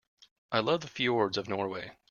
I 0.51 0.61
love 0.61 0.81
the 0.81 0.87
fjords 0.87 1.37
of 1.37 1.47
Norway. 1.47 1.95